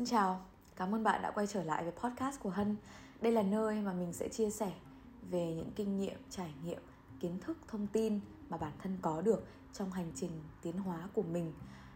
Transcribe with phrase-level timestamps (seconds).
[0.00, 0.40] Xin chào,
[0.76, 2.76] cảm ơn bạn đã quay trở lại với podcast của Hân.
[3.20, 4.72] Đây là nơi mà mình sẽ chia sẻ
[5.30, 6.78] về những kinh nghiệm, trải nghiệm,
[7.20, 10.30] kiến thức, thông tin mà bản thân có được trong hành trình
[10.62, 11.52] tiến hóa của mình,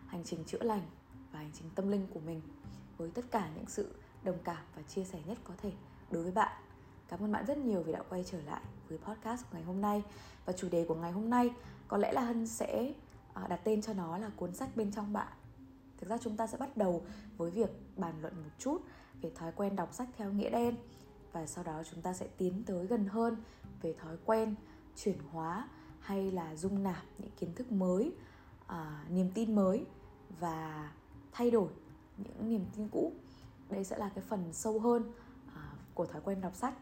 [0.07, 0.83] hành trình chữa lành
[1.33, 2.41] và hành trình tâm linh của mình
[2.97, 3.95] với tất cả những sự
[4.25, 5.73] đồng cảm và chia sẻ nhất có thể
[6.11, 6.53] đối với bạn.
[7.09, 9.81] Cảm ơn bạn rất nhiều vì đã quay trở lại với podcast của ngày hôm
[9.81, 10.03] nay
[10.45, 11.51] và chủ đề của ngày hôm nay
[11.89, 12.93] có lẽ là Hân sẽ
[13.35, 15.29] à, đặt tên cho nó là cuốn sách bên trong bạn
[15.99, 17.05] thực ra chúng ta sẽ bắt đầu
[17.37, 18.83] với việc bàn luận một chút
[19.21, 20.77] về thói quen đọc sách theo nghĩa đen.
[21.33, 23.37] Và sau đó chúng ta sẽ tiến tới gần hơn
[23.83, 24.55] về thói quen
[24.97, 25.69] chuyển hóa
[26.01, 28.13] hay là dung nạp những kiến thức mới
[28.67, 29.87] à, niềm tin mới
[30.41, 30.93] và
[31.33, 31.69] thay đổi
[32.17, 33.13] những niềm tin cũ.
[33.71, 35.13] Đây sẽ là cái phần sâu hơn
[35.55, 36.75] à, của thói quen đọc sách.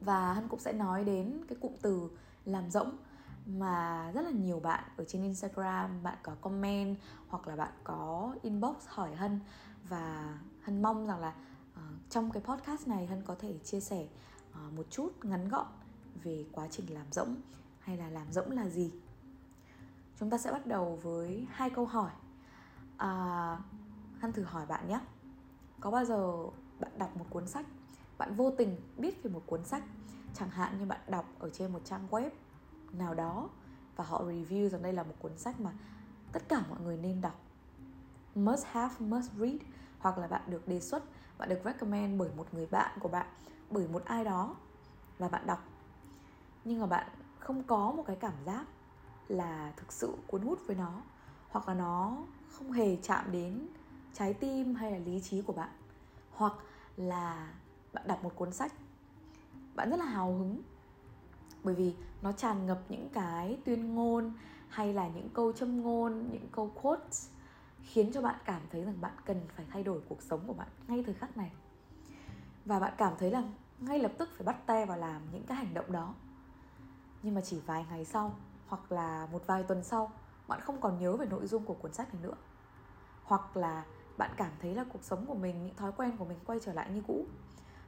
[0.00, 2.10] Và hân cũng sẽ nói đến cái cụm từ
[2.44, 2.96] làm rỗng
[3.48, 6.96] mà rất là nhiều bạn ở trên Instagram bạn có comment
[7.28, 9.40] hoặc là bạn có inbox hỏi Hân
[9.88, 11.34] và Hân mong rằng là
[11.74, 14.06] uh, trong cái podcast này Hân có thể chia sẻ
[14.50, 15.66] uh, một chút ngắn gọn
[16.22, 17.36] về quá trình làm rỗng
[17.80, 18.92] hay là làm rỗng là gì.
[20.20, 22.10] Chúng ta sẽ bắt đầu với hai câu hỏi.
[22.94, 23.58] Uh,
[24.20, 25.00] Hân thử hỏi bạn nhé.
[25.80, 26.32] Có bao giờ
[26.80, 27.66] bạn đọc một cuốn sách,
[28.18, 29.82] bạn vô tình biết về một cuốn sách,
[30.34, 32.30] chẳng hạn như bạn đọc ở trên một trang web
[32.92, 33.48] nào đó
[33.96, 35.70] và họ review rằng đây là một cuốn sách mà
[36.32, 37.40] tất cả mọi người nên đọc.
[38.34, 39.56] Must have, must read,
[39.98, 41.04] hoặc là bạn được đề xuất,
[41.38, 43.26] bạn được recommend bởi một người bạn của bạn,
[43.70, 44.56] bởi một ai đó
[45.18, 45.64] và bạn đọc.
[46.64, 47.08] Nhưng mà bạn
[47.38, 48.64] không có một cái cảm giác
[49.28, 51.02] là thực sự cuốn hút với nó,
[51.48, 53.68] hoặc là nó không hề chạm đến
[54.14, 55.70] trái tim hay là lý trí của bạn.
[56.30, 56.52] Hoặc
[56.96, 57.52] là
[57.92, 58.72] bạn đọc một cuốn sách,
[59.74, 60.62] bạn rất là hào hứng
[61.64, 64.32] bởi vì nó tràn ngập những cái tuyên ngôn
[64.68, 67.28] hay là những câu châm ngôn, những câu quotes
[67.82, 70.68] khiến cho bạn cảm thấy rằng bạn cần phải thay đổi cuộc sống của bạn
[70.88, 71.52] ngay thời khắc này.
[72.64, 73.42] Và bạn cảm thấy là
[73.78, 76.14] ngay lập tức phải bắt tay vào làm những cái hành động đó.
[77.22, 78.34] Nhưng mà chỉ vài ngày sau
[78.66, 80.12] hoặc là một vài tuần sau,
[80.48, 82.34] bạn không còn nhớ về nội dung của cuốn sách này nữa.
[83.24, 83.84] Hoặc là
[84.18, 86.72] bạn cảm thấy là cuộc sống của mình, những thói quen của mình quay trở
[86.72, 87.26] lại như cũ.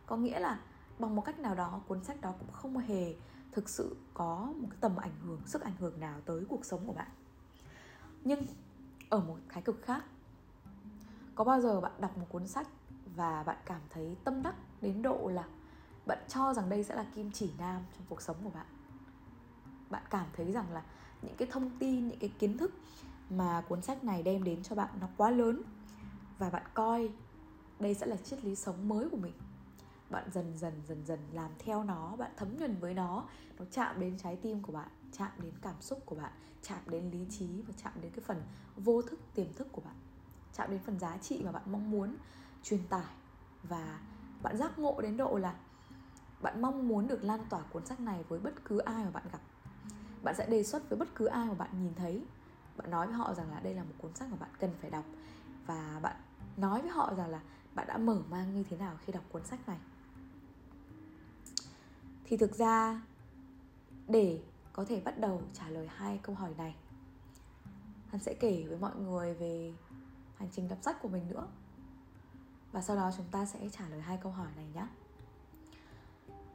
[0.06, 0.60] Có nghĩa là
[0.98, 3.14] bằng một cách nào đó, cuốn sách đó cũng không hề
[3.52, 6.86] thực sự có một cái tầm ảnh hưởng, sức ảnh hưởng nào tới cuộc sống
[6.86, 7.08] của bạn?
[8.24, 8.46] Nhưng
[9.08, 10.04] ở một thái cực khác,
[11.34, 12.68] có bao giờ bạn đọc một cuốn sách
[13.16, 15.44] và bạn cảm thấy tâm đắc đến độ là
[16.06, 18.66] bạn cho rằng đây sẽ là kim chỉ nam trong cuộc sống của bạn?
[19.90, 20.82] Bạn cảm thấy rằng là
[21.22, 22.72] những cái thông tin, những cái kiến thức
[23.30, 25.62] mà cuốn sách này đem đến cho bạn nó quá lớn
[26.38, 27.10] và bạn coi
[27.80, 29.32] đây sẽ là triết lý sống mới của mình
[30.10, 33.24] bạn dần dần dần dần làm theo nó, bạn thấm nhuần với nó.
[33.58, 36.32] Nó chạm đến trái tim của bạn, chạm đến cảm xúc của bạn,
[36.62, 38.42] chạm đến lý trí và chạm đến cái phần
[38.76, 39.94] vô thức, tiềm thức của bạn.
[40.56, 42.16] Chạm đến phần giá trị mà bạn mong muốn
[42.62, 43.14] truyền tải.
[43.62, 44.00] Và
[44.42, 45.54] bạn giác ngộ đến độ là
[46.42, 49.24] bạn mong muốn được lan tỏa cuốn sách này với bất cứ ai mà bạn
[49.32, 49.40] gặp.
[50.22, 52.24] Bạn sẽ đề xuất với bất cứ ai mà bạn nhìn thấy.
[52.76, 54.90] Bạn nói với họ rằng là đây là một cuốn sách mà bạn cần phải
[54.90, 55.04] đọc.
[55.66, 56.16] Và bạn
[56.56, 57.40] nói với họ rằng là
[57.74, 59.78] bạn đã mở mang như thế nào khi đọc cuốn sách này
[62.30, 63.02] thì thực ra
[64.08, 64.40] để
[64.72, 66.74] có thể bắt đầu trả lời hai câu hỏi này
[68.08, 69.72] hắn sẽ kể với mọi người về
[70.36, 71.46] hành trình đọc sách của mình nữa.
[72.72, 74.86] Và sau đó chúng ta sẽ trả lời hai câu hỏi này nhé.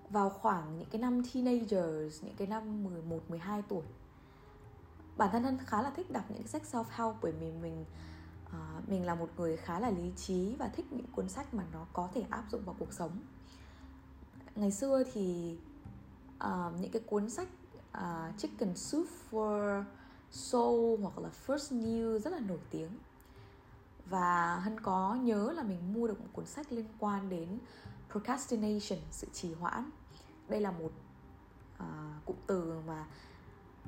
[0.09, 3.84] Vào khoảng những cái năm teenagers những cái năm 11 12 tuổi
[5.18, 7.86] bản thân thân khá là thích đọc những cái sách self help bởi vì mình
[8.46, 11.63] uh, mình là một người khá là lý trí và thích những cuốn sách mà
[11.74, 13.12] nó có thể áp dụng vào cuộc sống
[14.56, 15.58] ngày xưa thì
[16.44, 17.48] uh, những cái cuốn sách
[17.98, 19.84] uh, Chicken Soup for
[20.32, 22.90] Soul hoặc là First New rất là nổi tiếng.
[24.10, 27.60] Và hân có nhớ là mình mua được một cuốn sách liên quan đến
[28.12, 29.90] procrastination sự trì hoãn.
[30.48, 30.92] Đây là một
[31.78, 33.06] uh, cụm từ mà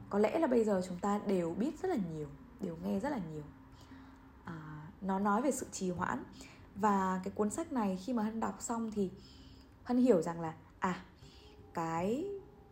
[0.09, 2.27] có lẽ là bây giờ chúng ta đều biết rất là nhiều
[2.59, 3.43] đều nghe rất là nhiều.
[4.43, 6.23] Uh, nó nói về sự trì hoãn.
[6.75, 9.11] Và cái cuốn sách này khi mà hân đọc xong thì
[9.87, 11.03] hân hiểu rằng là à
[11.73, 12.25] cái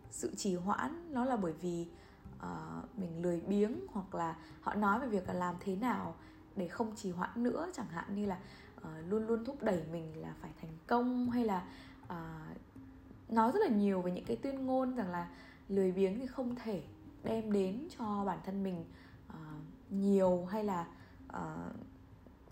[0.10, 1.88] sự trì hoãn nó là bởi vì
[2.38, 6.16] uh, mình lười biếng hoặc là họ nói về việc là làm thế nào
[6.56, 8.40] để không trì hoãn nữa chẳng hạn như là
[8.78, 11.66] uh, luôn luôn thúc đẩy mình là phải thành công hay là
[12.04, 15.30] uh, nói rất là nhiều về những cái tuyên ngôn rằng là
[15.70, 16.84] lười biếng thì không thể
[17.24, 18.86] đem đến cho bản thân mình
[19.30, 19.36] uh,
[19.90, 20.88] nhiều hay là
[21.30, 21.76] uh,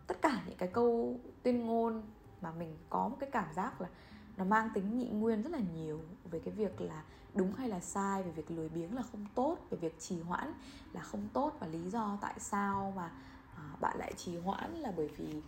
[0.08, 2.02] tất cả những cái câu tuyên ngôn
[2.42, 3.90] mà mình có một cái cảm giác là
[4.38, 6.00] nó mang tính nhị nguyên rất là nhiều
[6.32, 7.04] về cái việc là
[7.34, 10.54] đúng hay là sai về việc lười biếng là không tốt về việc trì hoãn
[10.94, 13.12] là không tốt và lý do tại sao mà
[13.56, 15.42] à, bạn lại trì hoãn là bởi vì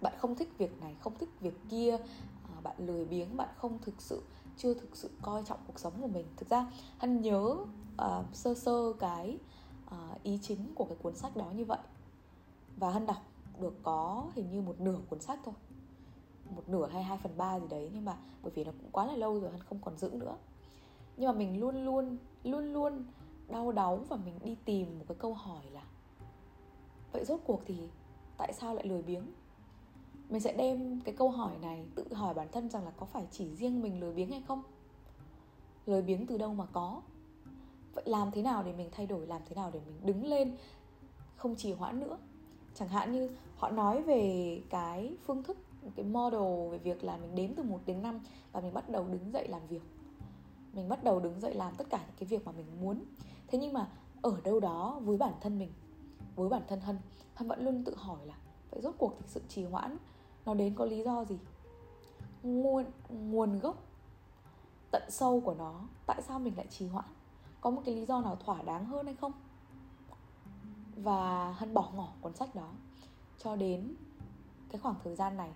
[0.00, 1.96] bạn không thích việc này không thích việc kia
[2.44, 4.22] à, bạn lười biếng bạn không thực sự
[4.62, 6.26] chưa thực sự coi trọng cuộc sống của mình.
[6.36, 6.66] Thực ra
[6.98, 7.56] hân nhớ
[8.02, 9.38] uh, sơ sơ cái
[9.86, 11.78] uh, ý chính của cái cuốn sách đó như vậy.
[12.76, 13.22] Và hân đọc
[13.60, 15.54] được có hình như một nửa cuốn sách thôi
[16.56, 19.06] một nửa hay hai phần ba gì đấy, nhưng mà bởi vì nó cũng quá
[19.06, 20.36] là lâu rồi hân không còn giữ nữa.
[21.16, 23.04] Nhưng mà mình luôn luôn luôn luôn
[23.48, 25.82] đau đáu và mình đi tìm một cái câu hỏi là,
[27.12, 27.74] vậy rốt cuộc thì
[28.36, 29.24] tại sao lại lười biếng?
[30.28, 33.26] Mình sẽ đem cái câu hỏi này tự hỏi bản thân rằng là có phải
[33.30, 34.62] chỉ riêng mình lười biếng hay không?
[35.86, 37.02] Lười biếng từ đâu mà có?
[37.94, 40.56] Vậy làm thế nào để mình thay đổi, làm thế nào để mình đứng lên,
[41.36, 42.18] không trì hoãn nữa?
[42.74, 45.56] Chẳng hạn như họ nói về cái phương thức
[45.96, 48.20] cái model về việc là mình đếm từ 1 đến 5
[48.52, 49.82] và mình bắt đầu đứng dậy làm việc.
[50.72, 53.04] Mình bắt đầu đứng dậy làm tất cả những cái việc mà mình muốn.
[53.46, 53.88] Thế nhưng mà
[54.22, 55.72] ở đâu đó với bản thân mình,
[56.36, 56.98] với bản thân hân
[57.34, 58.34] hân vẫn luôn tự hỏi là
[58.70, 59.96] vậy rốt cuộc thì sự trì hoãn
[60.46, 61.38] nó đến có lý do gì?
[62.42, 63.82] Nguồn nguồn gốc
[64.90, 67.04] tận sâu của nó, tại sao mình lại trì hoãn?
[67.60, 69.32] Có một cái lý do nào thỏa đáng hơn hay không?
[70.96, 72.72] Và hân bỏ ngỏ cuốn sách đó
[73.38, 73.94] cho đến
[74.70, 75.50] cái khoảng thời gian này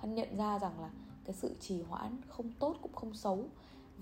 [0.00, 0.90] anh nhận ra rằng là
[1.24, 3.44] cái sự trì hoãn không tốt cũng không xấu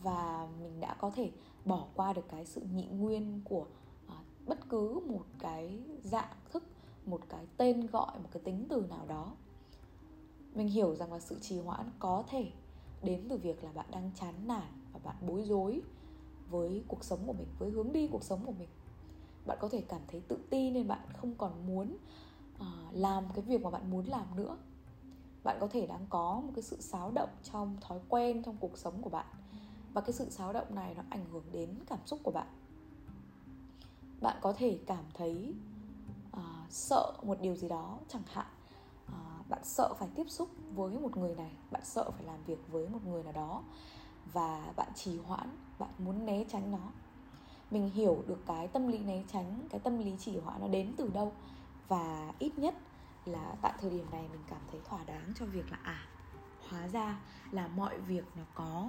[0.03, 1.31] và mình đã có thể
[1.65, 3.67] bỏ qua được cái sự nhị nguyên của
[4.07, 4.17] à,
[4.47, 6.63] bất cứ một cái dạng thức
[7.07, 9.33] một cái tên gọi một cái tính từ nào đó.
[10.55, 12.51] Mình hiểu rằng là sự trì hoãn có thể
[13.03, 15.83] đến từ việc là bạn đang chán nản và bạn bối rối
[16.51, 18.69] với cuộc sống của mình với hướng đi cuộc sống của mình.
[19.47, 21.97] Bạn có thể cảm thấy tự ti nên bạn không còn muốn
[22.57, 24.57] uh, làm cái việc mà bạn muốn làm nữa
[25.49, 28.79] bạn có thể đang có một cái sự xáo động trong thói quen trong cuộc
[28.79, 29.27] sống của bạn.
[29.93, 32.47] Và cái sự xáo động này nó ảnh hưởng đến cảm xúc của bạn.
[34.21, 35.55] Bạn có thể cảm thấy
[36.37, 38.47] uh, sợ một điều gì đó chẳng hạn.
[39.07, 42.59] Uh, bạn sợ phải tiếp xúc với một người này bạn sợ phải làm việc
[42.69, 43.63] với một người nào đó.
[44.33, 46.91] Và bạn trì hoãn bạn muốn né tránh nó.
[47.71, 50.95] Mình hiểu được cái tâm lý né tránh cái tâm lý trì hoãn nó đến
[50.97, 51.33] từ đâu.
[51.89, 52.75] Và ít nhất
[53.29, 56.07] là tại thời điểm này mình cảm thấy thỏa đáng cho việc là à
[56.69, 57.19] hóa ra
[57.51, 58.89] là mọi việc nó có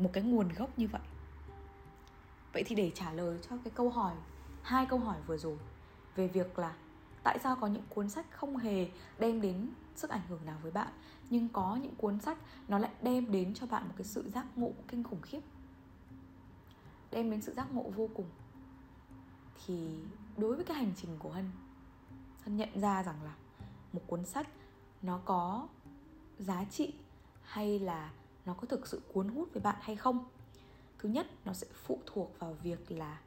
[0.00, 1.00] một cái nguồn gốc như vậy.
[2.52, 4.14] Vậy thì để trả lời cho cái câu hỏi,
[4.62, 5.58] hai câu hỏi vừa rồi
[6.16, 6.74] về việc là
[7.22, 10.72] tại sao có những cuốn sách không hề đem đến sức ảnh hưởng nào với
[10.72, 10.88] bạn,
[11.30, 12.38] nhưng có những cuốn sách
[12.68, 15.40] nó lại đem đến cho bạn một cái sự giác ngộ kinh khủng khiếp.
[17.10, 18.26] Đem đến sự giác ngộ vô cùng.
[19.66, 19.98] Thì
[20.36, 21.50] đối với cái hành trình của hân
[22.44, 23.34] hân nhận ra rằng là
[23.92, 24.48] một cuốn sách
[25.02, 25.68] nó có
[26.38, 26.94] giá trị
[27.42, 28.12] hay là
[28.46, 30.24] nó có thực sự cuốn hút với bạn hay không?
[30.98, 33.20] Thứ nhất, nó sẽ phụ thuộc vào việc là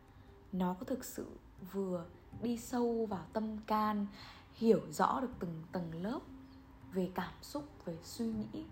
[0.52, 1.28] nó có thực sự
[1.72, 2.06] vừa
[2.42, 4.08] đi sâu vào tâm can,
[4.54, 6.20] hiểu rõ được từng tầng lớp
[6.92, 8.66] về cảm xúc, về suy nghĩ,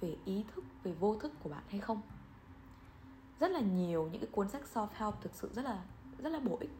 [0.00, 2.00] về ý thức, về vô thức của bạn hay không?
[3.40, 5.84] Rất là nhiều những cái cuốn sách self help thực sự rất là
[6.18, 6.70] rất là bổ ích.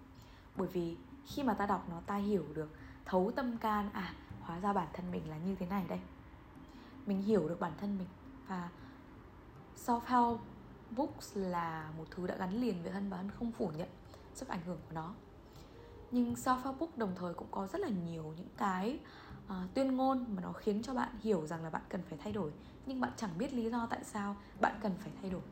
[0.56, 0.96] Bởi vì
[1.26, 2.70] khi mà ta đọc nó, ta hiểu được
[3.10, 3.90] thấu tâm can.
[3.92, 6.00] À hóa ra bản thân mình là như thế này đây.
[7.06, 8.08] Mình hiểu được bản thân mình.
[8.48, 8.68] Và
[9.86, 10.40] self help
[10.96, 13.88] books là một thứ đã gắn liền với hân và hân không phủ nhận
[14.34, 15.14] sức ảnh hưởng của nó.
[16.10, 18.98] Nhưng self help book đồng thời cũng có rất là nhiều những cái
[19.46, 22.32] uh, tuyên ngôn mà nó khiến cho bạn hiểu rằng là bạn cần phải thay
[22.32, 22.52] đổi.
[22.86, 25.43] Nhưng bạn chẳng biết lý do tại sao bạn cần phải thay đổi.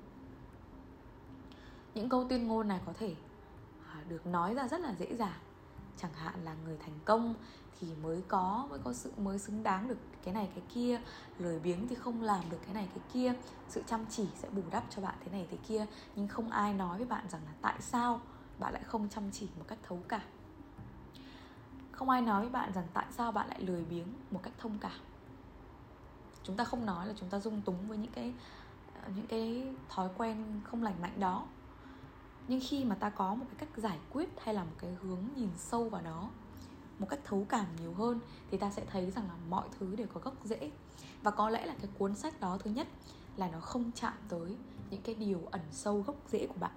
[1.95, 3.15] Những câu tuyên ngôn này có thể
[3.79, 5.39] uh, được nói ra rất là dễ dàng
[5.99, 7.35] chẳng hạn là người thành công
[7.81, 11.01] thì mới có mới có sự, mới xứng đáng được cái này cái kia.
[11.39, 13.35] Lười biếng thì không làm được cái này cái kia.
[13.69, 15.87] Sự chăm chỉ sẽ bù đắp cho bạn thế này thế kia.
[16.17, 18.21] Nhưng không ai nói với bạn rằng là tại sao
[18.59, 20.21] bạn lại không chăm chỉ một cách thấu cảm.
[21.93, 24.79] Không ai nói với bạn rằng tại sao bạn lại lười biếng một cách thông
[24.79, 25.01] cảm.
[26.43, 28.35] Chúng ta không nói là chúng ta dung túng với những cái
[29.15, 31.47] những cái thói quen không lành mạnh đó
[32.49, 35.25] nhưng khi mà ta có một cái cách giải quyết hay là một cái hướng
[35.37, 36.29] nhìn sâu vào nó
[36.99, 40.07] một cách thấu cảm nhiều hơn thì ta sẽ thấy rằng là mọi thứ đều
[40.07, 40.71] có gốc rễ.
[41.23, 42.89] Và có lẽ là cái cuốn sách đó thứ nhất
[43.37, 44.57] là nó không chạm tới
[44.91, 46.73] những cái điều ẩn sâu gốc rễ của bạn.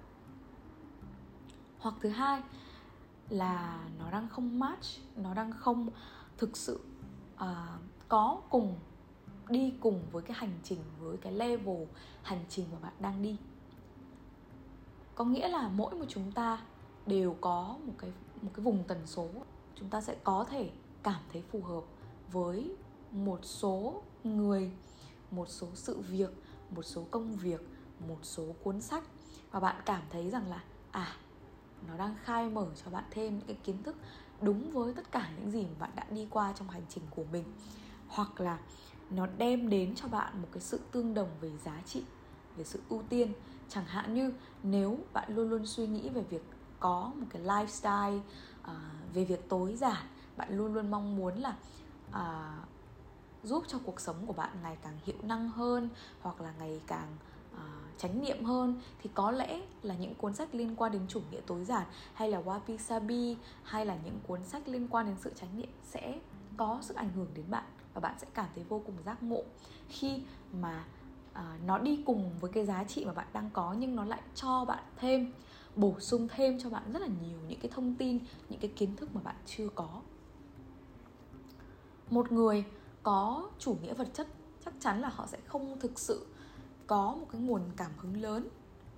[1.78, 2.42] Hoặc thứ hai
[3.28, 4.86] là nó đang không match
[5.16, 5.88] nó đang không
[6.38, 6.80] thực sự
[7.34, 7.40] uh,
[8.08, 8.78] có cùng
[9.48, 11.84] đi cùng với cái hành trình với cái level
[12.22, 13.36] hành trình mà bạn đang đi
[15.14, 16.62] có nghĩa là mỗi một chúng ta
[17.06, 19.28] đều có một cái một cái vùng tần số.
[19.74, 20.70] Chúng ta sẽ có thể
[21.02, 21.84] cảm thấy phù hợp
[22.32, 22.76] với
[23.12, 24.70] một số người,
[25.30, 26.30] một số sự việc,
[26.70, 27.60] một số công việc,
[28.08, 29.04] một số cuốn sách.
[29.50, 31.16] Và bạn cảm thấy rằng là à
[31.88, 33.96] nó đang khai mở cho bạn thêm những cái kiến thức
[34.40, 37.24] đúng với tất cả những gì mà bạn đã đi qua trong hành trình của
[37.32, 37.44] mình.
[38.08, 38.58] Hoặc là
[39.10, 42.02] nó đem đến cho bạn một cái sự tương đồng về giá trị,
[42.56, 43.32] về sự ưu tiên
[43.68, 46.42] chẳng hạn như nếu bạn luôn luôn suy nghĩ về việc
[46.80, 48.70] có một cái lifestyle uh,
[49.14, 51.56] về việc tối giản bạn luôn luôn mong muốn là
[52.10, 52.68] uh,
[53.42, 55.88] giúp cho cuộc sống của bạn ngày càng hiệu năng hơn
[56.22, 57.16] hoặc là ngày càng
[57.54, 57.58] uh,
[57.98, 61.40] chánh niệm hơn thì có lẽ là những cuốn sách liên quan đến chủ nghĩa
[61.46, 65.32] tối giản hay là wabi sabi hay là những cuốn sách liên quan đến sự
[65.34, 66.18] chánh niệm sẽ
[66.56, 67.64] có sức ảnh hưởng đến bạn
[67.94, 69.42] và bạn sẽ cảm thấy vô cùng giác ngộ
[69.88, 70.84] khi mà
[71.34, 74.22] Ờ, nó đi cùng với cái giá trị mà bạn đang có nhưng nó lại
[74.34, 75.32] cho bạn thêm,
[75.76, 78.96] bổ sung thêm cho bạn rất là nhiều những cái thông tin, những cái kiến
[78.96, 80.00] thức mà bạn chưa có.
[82.10, 82.64] Một người
[83.02, 84.26] có chủ nghĩa vật chất
[84.64, 86.26] chắc chắn là họ sẽ không thực sự
[86.86, 88.48] có một cái nguồn cảm hứng lớn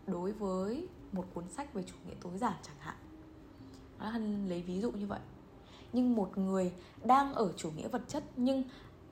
[0.07, 2.97] đối với một cuốn sách về chủ nghĩa tối giản chẳng hạn.
[3.99, 5.21] Hân lấy ví dụ như vậy.
[5.93, 6.73] Nhưng một người
[7.05, 8.63] đang ở chủ nghĩa vật chất nhưng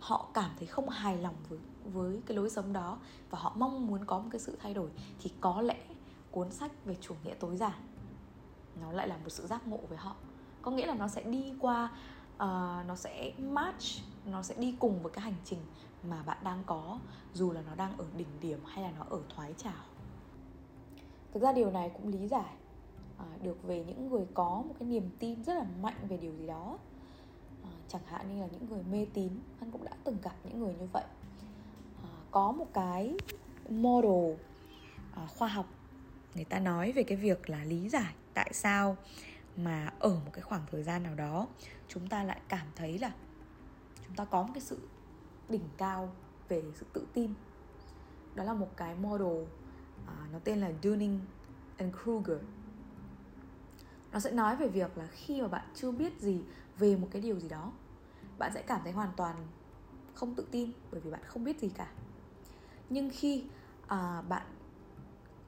[0.02, 2.98] họ cảm thấy không hài lòng với với cái lối sống đó
[3.30, 4.90] và họ mong muốn có một cái sự thay đổi
[5.20, 5.76] thì có lẽ
[6.30, 7.72] cuốn sách về chủ nghĩa tối giản
[8.80, 10.16] nó lại là một sự giác ngộ với họ.
[10.62, 11.90] Có nghĩa là nó sẽ đi qua
[12.34, 12.40] uh,
[12.86, 13.84] nó sẽ match
[14.26, 15.58] nó sẽ đi cùng với cái hành trình
[16.02, 16.98] mà bạn đang có
[17.34, 19.84] dù là nó đang ở đỉnh điểm hay là nó ở thoái trào.
[21.32, 22.54] Thực ra điều này cũng lý giải
[23.16, 26.32] uh, được về những người có một cái niềm tin rất là mạnh về điều
[26.32, 26.78] gì đó.
[27.64, 30.60] À, chẳng hạn như là những người mê tín anh cũng đã từng gặp những
[30.60, 31.04] người như vậy.
[32.02, 33.16] À, có một cái
[33.68, 34.34] model
[35.14, 35.66] à, khoa học
[36.34, 38.96] người ta nói về cái việc là lý giải tại sao
[39.56, 41.46] mà ở một cái khoảng thời gian nào đó
[41.88, 43.12] chúng ta lại cảm thấy là
[44.06, 44.78] chúng ta có một cái sự
[45.48, 46.12] đỉnh cao
[46.48, 47.34] về sự tự tin.
[48.34, 49.44] Đó là một cái model
[50.06, 51.20] à, nó tên là Dunning
[51.76, 52.38] and Kruger.
[54.12, 56.40] Nó sẽ nói về việc là khi mà bạn chưa biết gì
[56.82, 57.72] về một cái điều gì đó
[58.38, 59.36] bạn sẽ cảm thấy hoàn toàn
[60.14, 61.92] không tự tin bởi vì bạn không biết gì cả.
[62.90, 63.44] Nhưng khi
[63.86, 64.46] à, bạn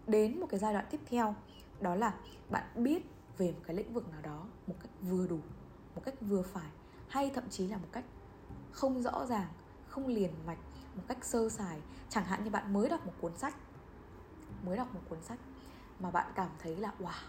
[0.07, 1.35] đến một cái giai đoạn tiếp theo
[1.81, 2.15] đó là
[2.51, 3.07] bạn biết
[3.39, 5.39] về một cái lĩnh vực nào đó một cách vừa đủ
[5.95, 6.71] một cách vừa phải
[7.09, 8.05] hay thậm chí là một cách
[8.73, 9.49] không rõ ràng
[9.89, 10.59] không liền mạch
[10.95, 11.81] một cách sơ sài.
[12.09, 13.55] Chẳng hạn như bạn mới đọc một cuốn sách
[14.65, 15.39] mới đọc một cuốn sách
[16.01, 17.29] mà bạn cảm thấy là wow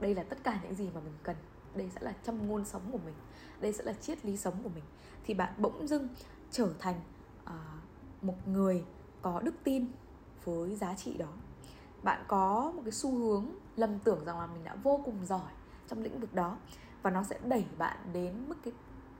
[0.00, 1.36] đây là tất cả những gì mà mình cần
[1.76, 3.14] đây sẽ là châm ngôn sống của mình.
[3.60, 4.84] Đây sẽ là triết lý sống của mình.
[5.24, 6.08] Thì bạn bỗng dưng
[6.50, 7.00] trở thành
[7.44, 7.50] uh,
[8.22, 8.84] một người
[9.22, 9.86] có đức tin
[10.44, 11.32] với giá trị đó.
[12.02, 15.52] Bạn có một cái xu hướng lầm tưởng rằng là mình đã vô cùng giỏi
[15.88, 16.58] trong lĩnh vực đó
[17.02, 18.72] và nó sẽ đẩy bạn đến mức cái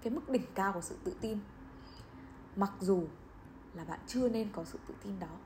[0.02, 1.38] cái mức đỉnh cao của sự tự tin.
[2.56, 3.04] Mặc dù
[3.74, 5.36] là bạn chưa nên có sự tự tin đó.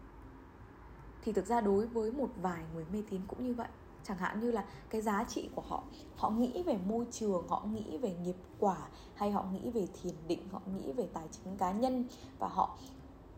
[1.23, 3.69] Thì thực ra đối với một vài người mê tín cũng như vậy
[4.05, 5.83] chẳng hạn như là cái giá trị của họ
[6.17, 8.77] họ nghĩ về môi trường, họ nghĩ về nghiệp quả,
[9.15, 12.05] hay họ nghĩ về thiền định, họ nghĩ về tài chính cá nhân
[12.39, 12.77] và họ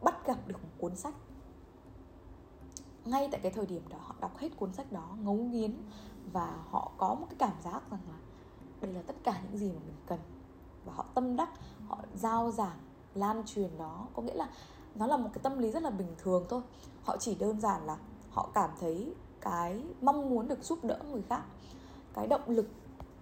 [0.02, 1.14] bắt gặp được một cuốn sách.
[3.04, 5.76] Ngay tại cái thời điểm đó, họ đọc hết cuốn sách đó ngấu nghiến
[6.32, 8.18] và họ có một cái cảm giác rằng là
[8.80, 10.18] đây là tất cả những gì mà mình cần.
[10.84, 11.50] Và họ tâm đắc,
[11.88, 12.78] họ giao giảng,
[13.14, 14.06] lan truyền nó.
[14.14, 14.50] Có nghĩa là
[14.94, 16.62] nó là một cái tâm lý rất là bình thường thôi.
[17.04, 17.98] Họ chỉ đơn giản là
[18.30, 21.42] họ cảm thấy cái mong muốn được giúp đỡ người khác
[22.14, 22.68] cái động lực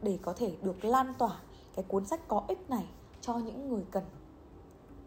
[0.02, 1.40] để có thể được lan tỏa
[1.74, 2.86] cái cuốn sách có ích này
[3.20, 4.04] cho những người cần.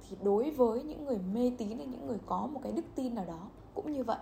[0.07, 3.15] Thì đối với những người mê tín hay những người có một cái đức tin
[3.15, 3.39] nào đó
[3.73, 4.17] cũng như vậy.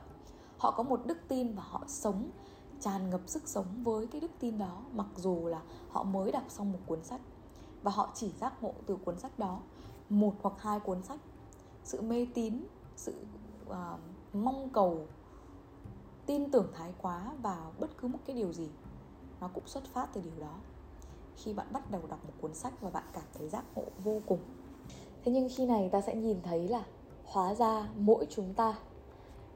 [0.57, 2.29] Họ có một đức tin và họ sống
[2.79, 6.43] tràn ngập sức sống với cái đức tin đó mặc dù là họ mới đọc
[6.47, 7.21] xong một cuốn sách.
[7.83, 9.59] Và họ chỉ giác ngộ từ cuốn sách đó
[10.09, 11.19] một hoặc hai cuốn sách.
[11.83, 12.63] Sự mê tín
[12.95, 13.13] sự
[13.69, 13.75] uh,
[14.33, 15.07] mong cầu
[16.29, 18.69] tin tưởng thái quá vào bất cứ một cái điều gì,
[19.41, 20.55] nó cũng xuất phát từ điều đó.
[21.35, 24.21] Khi bạn bắt đầu đọc một cuốn sách và bạn cảm thấy giác ngộ vô
[24.25, 24.39] cùng,
[25.23, 26.83] thế nhưng khi này ta sẽ nhìn thấy là
[27.25, 28.79] hóa ra mỗi chúng ta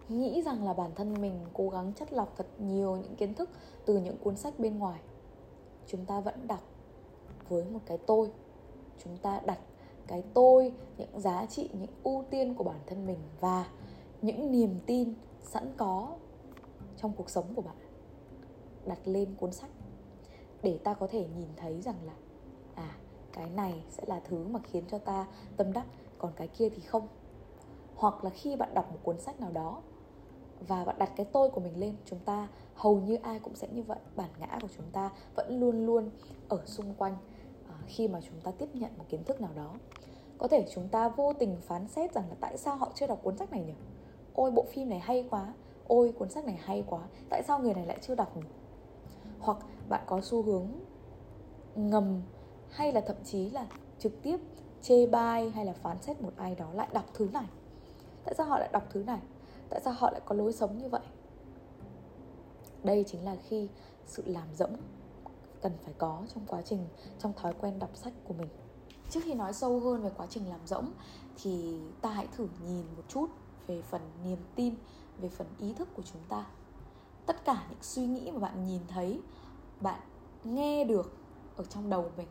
[0.10, 3.50] nghĩ rằng là bản thân mình cố gắng chất lọc thật nhiều những kiến thức
[3.86, 5.00] từ những cuốn sách bên ngoài.
[5.88, 6.64] Chúng ta vẫn đọc
[7.50, 8.32] với một cái tôi.
[9.04, 9.60] Chúng ta đặt
[10.08, 13.68] cái tôi, những giá trị, những ưu tiên của bản thân mình và
[14.22, 16.16] những niềm tin sẵn có
[16.98, 17.76] trong cuộc sống của bạn.
[18.86, 19.70] Đặt lên cuốn sách
[20.62, 22.14] để ta có thể nhìn thấy rằng là
[22.76, 22.98] à
[23.34, 25.86] cái này sẽ là thứ mà khiến cho ta tâm đắc,
[26.18, 27.08] còn cái kia thì không.
[27.96, 29.82] Hoặc là khi bạn đọc một cuốn sách nào đó
[30.68, 33.68] và bạn đặt cái tôi của mình lên, chúng ta hầu như ai cũng sẽ
[33.72, 34.00] như vậy.
[34.16, 36.10] Bản ngã của chúng ta vẫn luôn luôn
[36.50, 37.16] ở xung quanh
[37.70, 39.76] à, khi mà chúng ta tiếp nhận một kiến thức nào đó.
[40.38, 43.20] Có thể chúng ta vô tình phán xét rằng là tại sao họ chưa đọc
[43.24, 43.74] cuốn sách này nhỉ?
[44.34, 45.54] Ôi, bộ phim này hay quá
[45.88, 48.44] ôi, cuốn sách này hay quá, tại sao người này lại chưa đọc nhỉ?
[49.40, 49.58] Hoặc
[49.90, 50.68] bạn có xu hướng
[51.76, 52.22] ngầm
[52.70, 53.68] hay là thậm chí là
[54.00, 54.40] trực tiếp
[54.82, 57.46] chê bai hay là phán xét một ai đó lại đọc thứ này.
[58.26, 59.20] Tại sao họ lại đọc thứ này?
[59.70, 61.02] Tại sao họ lại có lối sống như vậy?
[62.84, 63.70] Đây chính là khi
[64.06, 64.76] sự làm rỗng
[65.62, 66.88] cần phải có trong quá trình,
[67.20, 68.50] trong thói quen đọc sách của mình.
[69.10, 70.92] Trước khi nói sâu hơn về quá trình làm rỗng
[71.44, 73.28] thì ta hãy thử nhìn một chút
[73.68, 74.76] về phần niềm tin
[75.20, 76.46] về phần ý thức của chúng ta.
[77.26, 79.22] Tất cả những suy nghĩ mà bạn nhìn thấy,
[79.82, 80.00] bạn
[80.44, 81.14] nghe được
[81.56, 82.28] ở trong đầu mình,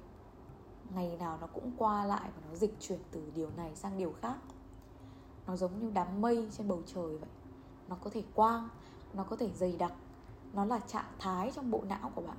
[0.94, 4.12] ngày nào nó cũng qua lại và nó dịch chuyển từ điều này sang điều
[4.22, 4.36] khác.
[5.46, 7.28] Nó giống như đám mây trên bầu trời vậy.
[7.88, 8.68] Nó có thể quang,
[9.14, 9.92] nó có thể dày đặc,
[10.52, 12.36] nó là trạng thái trong bộ não của bạn.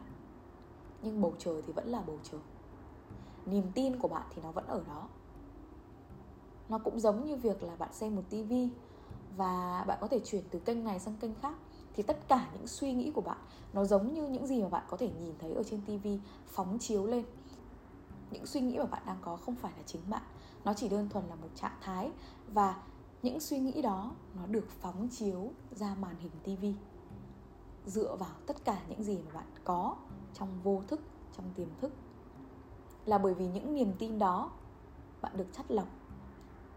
[1.02, 2.42] Nhưng bầu trời thì vẫn là bầu trời.
[3.46, 5.08] Niềm tin của bạn thì nó vẫn ở đó.
[6.70, 8.70] Nó cũng giống như việc là bạn xem một tivi
[9.38, 11.56] và bạn có thể chuyển từ kênh này sang kênh khác.
[11.94, 13.38] Thì tất cả những suy nghĩ của bạn,
[13.74, 16.78] nó giống như những gì mà bạn có thể nhìn thấy ở trên tivi phóng
[16.80, 17.26] chiếu lên.
[18.32, 20.24] Những suy nghĩ mà bạn đang có không phải là chính bạn.
[20.66, 22.12] Nó chỉ đơn thuần là một trạng thái.
[22.48, 22.82] Và
[23.22, 26.74] những suy nghĩ đó, nó được phóng chiếu ra màn hình tivi
[27.86, 29.96] dựa vào tất cả những gì mà bạn có
[30.34, 31.00] trong vô thức,
[31.38, 31.92] trong tiềm thức.
[33.06, 34.52] Là bởi vì những niềm tin đó,
[35.22, 35.88] bạn được chắt lọc,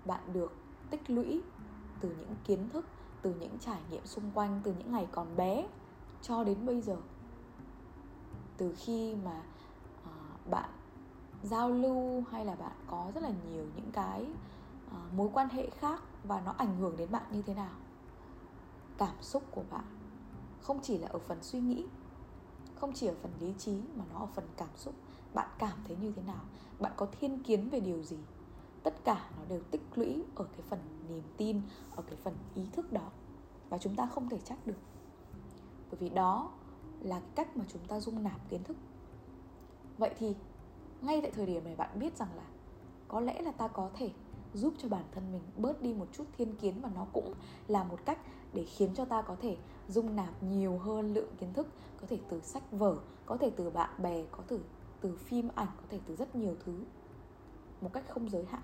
[0.04, 0.56] bạn được
[0.90, 1.42] tích lũy
[2.00, 2.84] từ những kiến thức
[3.22, 5.66] từ những trải nghiệm xung quanh từ những ngày còn bé
[6.22, 6.96] cho đến bây giờ.
[8.56, 9.42] Từ khi mà
[10.02, 10.70] uh, bạn
[11.42, 14.26] giao lưu hay là bạn có rất là nhiều những cái
[14.86, 17.74] uh, mối quan hệ khác và nó ảnh hưởng đến bạn như thế nào?
[18.98, 19.84] Cảm xúc của bạn
[20.62, 21.84] không chỉ là ở phần suy nghĩ
[22.80, 24.94] không chỉ ở phần lý trí mà nó ở phần cảm xúc.
[25.34, 26.44] Bạn cảm thấy như thế nào?
[26.80, 28.18] Bạn có thiên kiến về điều gì?
[28.86, 30.78] Tất cả nó đều tích lũy ở cái phần
[31.08, 31.60] niềm tin,
[31.96, 33.10] ở cái phần ý thức đó.
[33.68, 34.78] Và chúng ta không thể trách được.
[35.90, 36.50] Bởi vì đó
[37.00, 38.76] là cái cách mà chúng ta dung nạp kiến thức.
[39.98, 40.34] Vậy thì,
[41.02, 42.42] ngay tại thời điểm này bạn biết rằng là
[43.08, 44.10] có lẽ là ta có thể
[44.54, 47.34] giúp cho bản thân mình bớt đi một chút thiên kiến và nó cũng
[47.68, 48.18] là một cách
[48.52, 49.56] để khiến cho ta có thể
[49.88, 51.66] dung nạp nhiều hơn lượng kiến thức,
[52.00, 52.96] có thể từ sách vở,
[53.26, 54.58] có thể từ bạn bè, có thể
[55.00, 56.84] từ phim ảnh, có thể từ rất nhiều thứ
[57.80, 58.62] một cách không giới hạn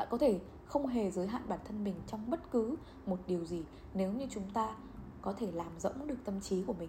[0.00, 3.44] bạn có thể không hề giới hạn bản thân mình trong bất cứ một điều
[3.44, 4.76] gì nếu như chúng ta
[5.22, 6.88] có thể làm rỗng được tâm trí của mình.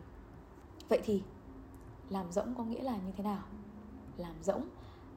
[0.89, 1.24] Vậy thì,
[2.10, 3.43] làm rỗng có nghĩa là như thế nào?
[4.17, 4.67] Làm rỗng,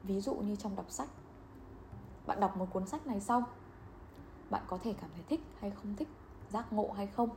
[0.03, 1.09] ví dụ như trong đọc sách.
[2.25, 3.43] Bạn đọc một cuốn sách này xong,
[4.49, 6.09] bạn có thể cảm thấy thích hay không thích,
[6.49, 7.29] giác ngộ hay không?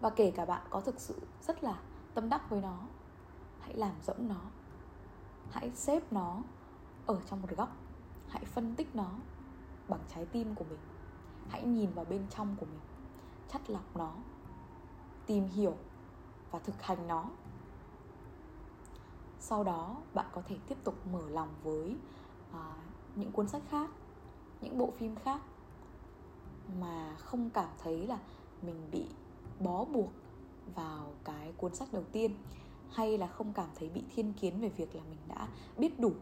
[0.00, 1.80] Và kể cả bạn có thực sự rất là
[2.14, 2.78] tâm đắc với nó,
[3.60, 4.40] hãy làm rỗng nó.
[5.50, 6.42] Hãy xếp nó
[7.06, 7.76] ở trong một góc.
[8.28, 9.10] Hãy phân tích nó
[9.88, 10.78] bằng trái tim của mình.
[11.48, 12.80] Hãy nhìn vào bên trong của mình
[13.52, 14.12] chắt lọc nó
[15.26, 15.76] tìm hiểu
[16.50, 17.24] và thực hành nó.
[19.40, 21.96] Sau đó bạn có thể tiếp tục mở lòng với
[22.52, 22.74] à,
[23.16, 23.90] những cuốn sách khác
[24.60, 25.40] những bộ phim khác
[26.80, 28.18] mà không cảm thấy là
[28.62, 29.06] mình bị
[29.60, 30.10] bó buộc
[30.74, 32.34] vào cái cuốn sách đầu tiên
[32.90, 35.48] hay là không cảm thấy bị thiên kiến về việc là mình đã
[35.78, 36.12] biết đủ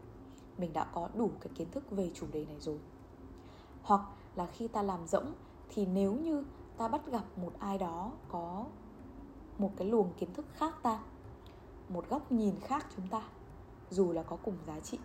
[0.57, 2.79] mình đã có đủ cái kiến thức về chủ đề này rồi
[3.87, 4.01] hoặc
[4.35, 5.33] là khi ta làm rỗng,
[5.69, 6.43] thì nếu như
[6.77, 8.65] ta bắt gặp một ai đó có
[9.57, 10.99] một cái luồng kiến thức khác ta,
[11.89, 13.21] một góc nhìn khác chúng ta,
[13.89, 14.99] dù là có cùng giá trị,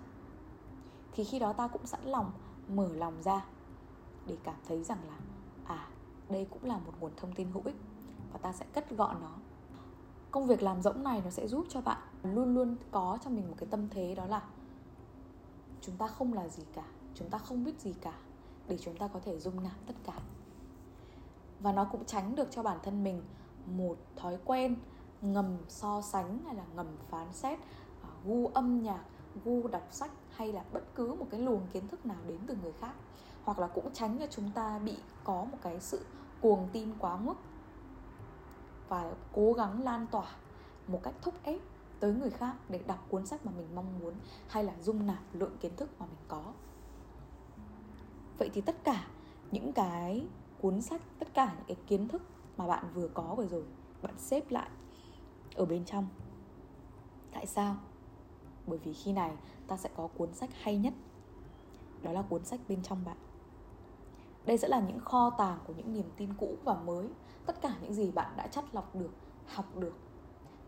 [1.12, 2.32] thì khi đó ta cũng sẵn lòng
[2.68, 3.46] mở lòng ra
[4.26, 5.16] để cảm thấy rằng là
[5.64, 5.88] à
[6.28, 7.76] đây cũng là một nguồn thông tin hữu ích
[8.32, 9.32] và ta sẽ cất gọn nó.
[10.30, 13.48] Công việc làm rỗng này nó sẽ giúp cho bạn luôn luôn có cho mình
[13.48, 14.42] một cái tâm thế đó là
[15.80, 18.14] chúng ta không là gì cả, chúng ta không biết gì cả
[18.68, 20.20] để chúng ta có thể dung nạp tất cả.
[21.60, 23.22] Và nó cũng tránh được cho bản thân mình
[23.66, 24.76] một thói quen
[25.20, 27.58] ngầm so sánh hay là ngầm phán xét
[28.02, 29.04] à, gu âm nhạc,
[29.44, 32.56] gu đọc sách hay là bất cứ một cái luồng kiến thức nào đến từ
[32.62, 32.94] người khác.
[33.44, 36.04] Hoặc là cũng tránh cho chúng ta bị có một cái sự
[36.40, 37.34] cuồng tin quá mức
[38.88, 40.26] và cố gắng lan tỏa
[40.86, 41.60] một cách thúc ép
[42.00, 44.14] tới người khác để đọc cuốn sách mà mình mong muốn
[44.48, 46.42] hay là dung nạp lượng kiến thức mà mình có
[48.42, 49.06] vậy thì tất cả
[49.50, 50.26] những cái
[50.60, 52.22] cuốn sách, tất cả những cái kiến thức
[52.56, 53.64] mà bạn vừa có vừa rồi,
[54.02, 54.68] bạn xếp lại
[55.54, 56.06] ở bên trong.
[57.32, 57.76] Tại sao?
[58.66, 60.94] Bởi vì khi này ta sẽ có cuốn sách hay nhất.
[62.02, 63.16] Đó là cuốn sách bên trong bạn.
[64.44, 67.08] Đây sẽ là những kho tàng của những niềm tin cũ và mới.
[67.46, 69.10] Tất cả những gì bạn đã chắt lọc được,
[69.46, 69.94] học được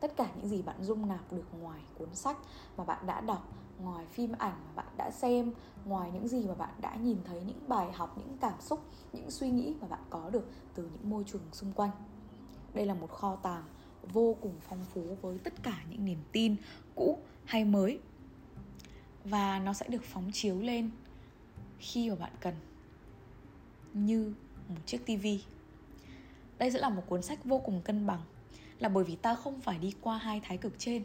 [0.05, 2.37] tất cả những gì bạn dung nạp được ngoài cuốn sách
[2.77, 5.53] mà bạn đã đọc, ngoài phim ảnh mà bạn đã xem,
[5.85, 8.81] ngoài những gì mà bạn đã nhìn thấy, những bài học, những cảm xúc,
[9.12, 11.90] những suy nghĩ mà bạn có được từ những môi trường xung quanh.
[12.75, 13.64] Đây là một kho tàng
[14.12, 16.57] vô cùng phong phú với tất cả những niềm tin
[16.95, 18.01] cũ hay mới.
[19.25, 20.90] Và nó sẽ được phóng chiếu lên
[21.79, 22.55] khi mà bạn cần,
[23.93, 24.35] như
[24.69, 25.45] một chiếc tivi
[26.59, 28.21] đây sẽ là một cuốn sách vô cùng cân bằng
[28.79, 31.05] là bởi vì ta không phải đi qua hai thái cực trên.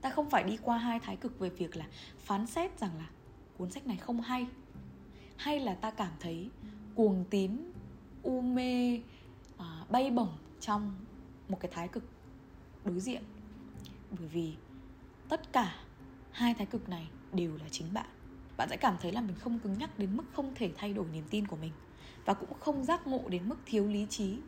[0.00, 1.86] Ta không phải đi qua hai thái cực về việc là
[2.18, 3.10] phán xét rằng là
[3.58, 4.46] cuốn sách này không hay
[5.36, 6.50] hay là ta cảm thấy
[6.94, 7.56] cuồng tín
[8.22, 9.00] u mê
[9.58, 10.94] à, bay bổng trong
[11.48, 12.04] một cái thái cực
[12.84, 13.22] đối diện.
[14.18, 14.54] Bởi vì
[15.28, 15.74] tất cả
[16.30, 18.06] hai thái cực này đều là chính bạn.
[18.56, 21.06] Bạn sẽ cảm thấy là mình không cứng nhắc đến mức không thể thay đổi
[21.12, 21.72] niềm tin của mình
[22.24, 24.38] và cũng không giác ngộ đến mức thiếu lý trí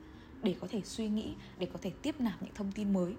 [0.45, 3.17] để có thể suy nghĩ, để có thể tiếp nạp những thông tin mới.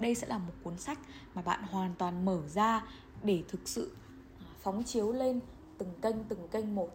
[0.00, 0.98] Đây sẽ là một cuốn sách
[1.34, 2.86] mà bạn hoàn toàn mở ra
[3.22, 3.96] để thực sự
[4.38, 5.40] à, phóng chiếu lên
[5.78, 6.90] từng kênh từng kênh một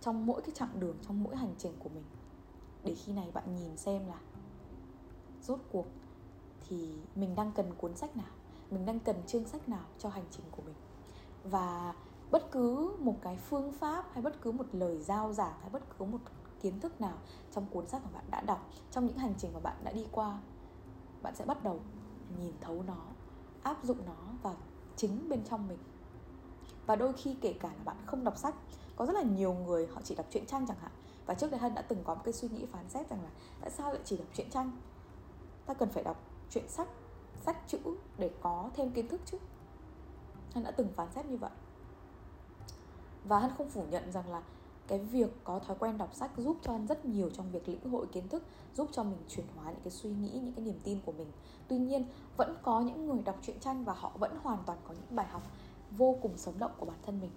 [0.00, 2.04] trong mỗi cái chặng đường, trong mỗi hành trình của mình.
[2.84, 4.18] Để khi này bạn nhìn xem là,
[5.42, 5.86] rốt cuộc
[6.68, 8.30] thì mình đang cần cuốn sách nào?
[8.70, 10.74] Mình đang cần chương sách nào cho hành trình của mình?
[11.44, 11.94] Và
[12.30, 15.98] bất cứ một cái phương pháp hay bất cứ một lời giao giảng hay bất
[15.98, 16.18] cứ một
[16.62, 17.14] kiến thức nào
[17.52, 20.06] trong cuốn sách mà bạn đã đọc, trong những hành trình mà bạn đã đi
[20.12, 20.38] qua,
[21.22, 21.80] bạn sẽ bắt đầu
[22.38, 23.06] nhìn thấu nó,
[23.62, 24.56] áp dụng nó vào
[24.96, 25.78] chính bên trong mình.
[26.86, 28.54] Và đôi khi kể cả là bạn không đọc sách,
[28.96, 30.92] có rất là nhiều người họ chỉ đọc truyện tranh chẳng hạn.
[31.26, 33.30] Và trước đây hân đã từng có một cái suy nghĩ phán xét rằng là
[33.60, 34.70] tại sao lại chỉ đọc truyện tranh?
[35.66, 36.16] Ta cần phải đọc
[36.50, 36.88] truyện sách
[37.40, 37.78] sách chữ
[38.18, 39.38] để có thêm kiến thức chứ.
[40.54, 41.50] Hân đã từng phán xét như vậy.
[43.24, 44.42] Và hân không phủ nhận rằng là
[44.92, 47.90] cái việc có thói quen đọc sách giúp cho anh rất nhiều trong việc lĩnh
[47.90, 48.42] hội kiến thức,
[48.74, 51.32] giúp cho mình chuyển hóa những cái suy nghĩ, những cái niềm tin của mình.
[51.68, 52.04] Tuy nhiên,
[52.36, 55.26] vẫn có những người đọc truyện tranh và họ vẫn hoàn toàn có những bài
[55.26, 55.42] học
[55.90, 57.30] vô cùng sống động của bản thân mình.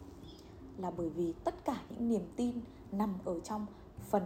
[0.78, 2.60] Là bởi vì tất cả những niềm tin
[2.92, 3.66] nằm ở trong
[4.10, 4.24] phần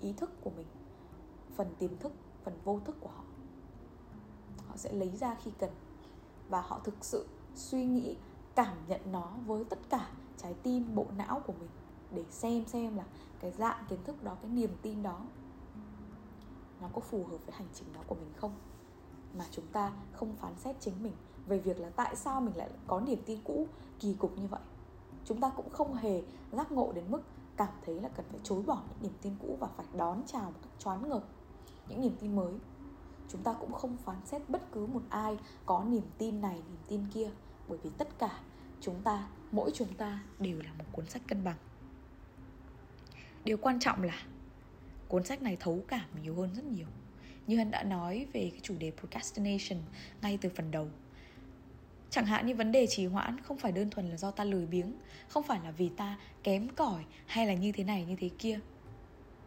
[0.00, 0.66] ý thức của mình,
[1.56, 3.24] phần tiềm thức, phần vô thức của họ.
[4.68, 5.70] Họ sẽ lấy ra khi cần
[6.48, 8.16] và họ thực sự suy nghĩ,
[8.54, 11.70] cảm nhận nó với tất cả trái tim, bộ não của mình
[12.14, 13.04] để xem xem là
[13.40, 15.20] cái dạng kiến thức đó, cái niềm tin đó,
[16.80, 18.54] nó có phù hợp với hành trình đó của mình không?
[19.38, 21.12] Mà chúng ta không phán xét chính mình
[21.46, 23.66] về việc là tại sao mình lại có niềm tin cũ,
[24.00, 24.60] kỳ cục như vậy.
[25.24, 26.22] Chúng ta cũng không hề
[26.52, 27.22] giác ngộ đến mức
[27.56, 30.50] cảm thấy là cần phải chối bỏ những niềm tin cũ và phải đón chào
[30.50, 31.24] một cách choáng ngợp
[31.88, 32.54] những niềm tin mới.
[33.28, 36.78] Chúng ta cũng không phán xét bất cứ một ai có niềm tin này, niềm
[36.88, 37.30] tin kia,
[37.68, 38.40] bởi vì tất cả
[38.80, 41.56] chúng ta, mỗi chúng ta đều là một cuốn sách cân bằng
[43.44, 44.22] điều quan trọng là
[45.08, 46.86] cuốn sách này thấu cảm nhiều hơn rất nhiều.
[47.46, 49.78] Như hân đã nói về cái chủ đề procrastination
[50.22, 50.88] ngay từ phần đầu.
[52.10, 54.66] Chẳng hạn như vấn đề trì hoãn không phải đơn thuần là do ta lười
[54.66, 54.92] biếng,
[55.28, 58.60] không phải là vì ta kém cỏi hay là như thế này như thế kia.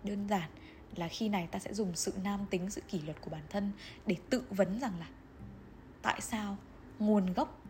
[0.03, 0.49] Đơn giản
[0.95, 3.71] là khi này ta sẽ dùng sự nam tính, sự kỷ luật của bản thân
[4.05, 5.07] để tự vấn rằng là
[6.01, 6.57] tại sao
[6.99, 7.66] nguồn gốc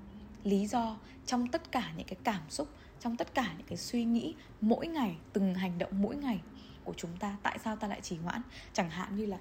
[0.50, 2.68] lý do trong tất cả những cái cảm xúc,
[3.00, 6.42] trong tất cả những cái suy nghĩ mỗi ngày, từng hành động mỗi ngày
[6.84, 8.42] của chúng ta, tại sao ta lại trì hoãn?
[8.74, 9.38] Chẳng hạn như là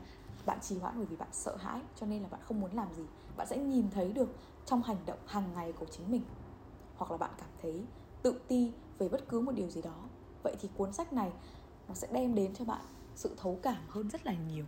[0.46, 2.94] bạn trì hoãn bởi vì bạn sợ hãi, cho nên là bạn không muốn làm
[2.94, 3.02] gì.
[3.36, 6.22] Bạn sẽ nhìn thấy được trong hành động hàng ngày của chính mình.
[6.96, 7.84] Hoặc là bạn cảm thấy
[8.22, 10.04] tự ti về bất cứ một điều gì đó.
[10.42, 11.30] Vậy thì cuốn sách này
[11.88, 12.80] nó sẽ đem đến cho bạn
[13.14, 14.64] sự thấu cảm hơn rất là nhiều.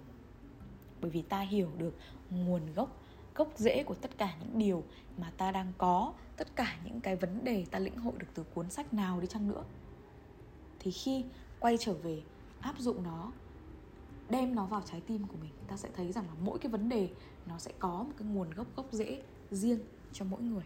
[1.01, 1.95] Bởi vì ta hiểu được
[2.31, 3.03] nguồn gốc
[3.39, 4.85] gốc rễ của tất cả những điều
[5.19, 8.45] mà ta đang có, tất cả những cái vấn đề ta lĩnh hội được từ
[8.55, 9.65] cuốn sách nào đi chăng nữa.
[10.79, 11.25] Thì khi
[11.61, 12.23] quay trở về,
[12.61, 13.33] áp dụng nó,
[14.31, 16.89] đem nó vào trái tim của mình, ta sẽ thấy rằng là mỗi cái vấn
[16.89, 17.09] đề
[17.47, 19.81] nó sẽ có một cái nguồn gốc gốc rễ riêng
[20.13, 20.65] cho mỗi người.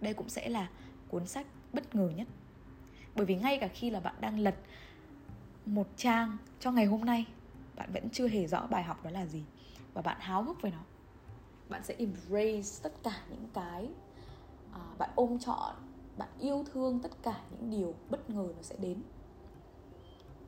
[0.00, 0.70] Đây cũng sẽ là
[1.08, 2.26] cuốn sách bất ngờ nhất.
[3.14, 4.54] Bởi vì ngay cả khi là bạn đang lật
[5.66, 7.26] một trang cho ngày hôm nay,
[7.76, 9.44] bạn vẫn chưa hề rõ bài học đó là gì
[9.94, 10.78] và bạn háo hức với nó
[11.68, 13.88] bạn sẽ embrace tất cả những cái
[14.72, 15.74] à, bạn ôm trọn
[16.16, 19.02] bạn yêu thương tất cả những điều bất ngờ nó sẽ đến.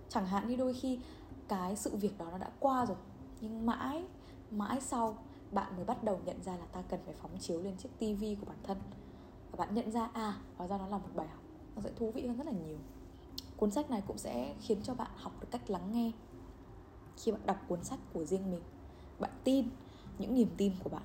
[0.09, 0.99] Chẳng hạn như đôi khi
[1.49, 2.97] cái sự việc đó nó đã qua rồi
[3.41, 4.05] nhưng mãi
[4.51, 5.19] mãi sau
[5.51, 8.35] bạn mới bắt đầu nhận ra là ta cần phải phóng chiếu lên chiếc tivi
[8.35, 8.79] của bản thân.
[9.51, 11.43] Và bạn nhận ra à hóa ra nó là một bài học
[11.77, 12.79] nó sẽ thú vị hơn rất là nhiều.
[13.57, 16.13] Cuốn sách này cũng sẽ khiến cho bạn học được cách lắng nghe.
[17.17, 18.63] Khi bạn đọc cuốn sách của riêng mình
[19.19, 19.69] bạn tin
[20.19, 21.03] những niềm tin của bạn.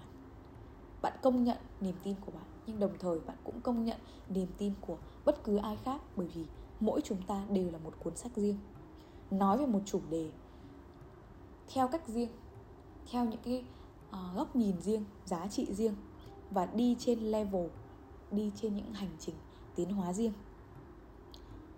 [1.01, 3.97] Bạn công nhận niềm tin của bạn nhưng đồng thời bạn cũng công nhận
[4.29, 6.45] niềm tin của bất cứ ai khác bởi vì
[6.79, 8.57] mỗi chúng ta đều là một cuốn sách riêng.
[9.31, 10.29] Nói về một chủ đề
[11.73, 12.29] theo cách riêng
[13.11, 13.63] theo những cái
[14.09, 15.95] uh, góc nhìn riêng giá trị riêng
[16.51, 17.67] và đi trên level
[18.31, 19.35] đi trên những hành trình
[19.75, 20.33] tiến hóa riêng.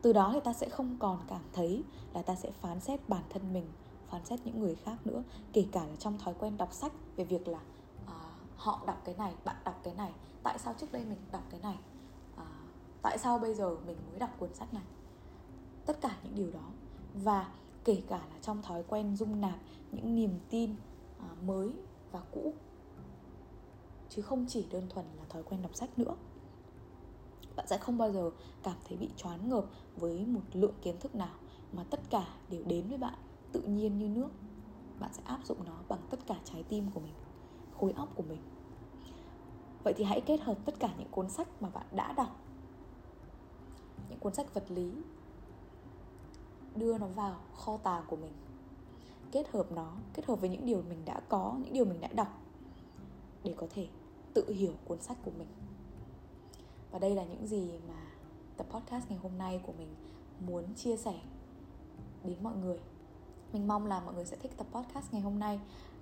[0.02, 3.24] Từ đó thì ta sẽ không còn cảm thấy là ta sẽ phán xét bản
[3.30, 3.66] thân mình
[4.10, 7.24] phán xét những người khác nữa kể cả là trong thói quen đọc sách về
[7.24, 7.60] việc là
[8.04, 8.12] uh,
[8.56, 10.12] họ đọc cái này bạn đọc cái này
[10.44, 11.78] tại sao trước đây mình đọc cái này
[12.34, 12.42] uh,
[13.02, 14.84] tại sao bây giờ mình mới đọc cuốn sách này?
[15.86, 16.70] Tất cả những điều đó.
[17.14, 17.52] Và
[17.84, 19.60] kể cả là trong thói quen dung nạp
[19.92, 21.72] những niềm tin uh, mới
[22.12, 22.54] và cũ.
[24.10, 26.16] Chứ không chỉ đơn thuần là thói quen đọc sách nữa.
[27.56, 28.32] Bạn sẽ không bao giờ
[28.64, 29.66] cảm thấy bị choáng ngợp
[29.96, 31.36] với một lượng kiến thức nào
[31.72, 33.16] mà tất cả đều đến với bạn
[33.56, 34.30] tự nhiên như nước.
[35.00, 37.14] Bạn sẽ áp dụng nó bằng tất cả trái tim của mình,
[37.80, 38.42] khối óc của mình.
[39.84, 42.40] Vậy thì hãy kết hợp tất cả những cuốn sách mà bạn đã đọc.
[44.10, 44.92] Những cuốn sách vật lý.
[46.76, 48.34] Đưa nó vào kho tàng của mình.
[49.32, 52.08] Kết hợp nó, kết hợp với những điều mình đã có, những điều mình đã
[52.08, 52.42] đọc
[53.44, 53.88] để có thể
[54.34, 55.48] tự hiểu cuốn sách của mình.
[56.92, 58.08] Và đây là những gì mà
[58.58, 59.96] tập podcast ngày hôm nay của mình
[60.48, 61.20] muốn chia sẻ
[62.24, 62.80] đến mọi người
[63.56, 65.60] mình mong là mọi người sẽ thích tập podcast ngày hôm nay.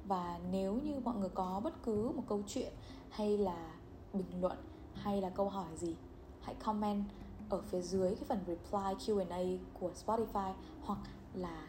[0.07, 2.73] Và nếu như mọi người có bất cứ một câu chuyện
[3.09, 3.75] hay là
[4.13, 4.57] bình luận
[4.93, 5.95] hay là câu hỏi gì,
[6.41, 7.03] hãy comment
[7.49, 10.99] ở phía dưới cái phần reply Q&A của Spotify hoặc
[11.33, 11.67] là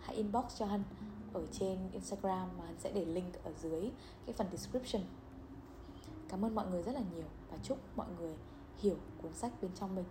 [0.00, 0.82] hãy inbox cho Hân
[1.32, 3.90] ở trên Instagram mà Hân sẽ để link ở dưới
[4.26, 5.02] cái phần description.
[6.28, 8.34] Cảm ơn mọi người rất là nhiều và chúc mọi người
[8.78, 10.04] hiểu cuốn sách bên trong mình.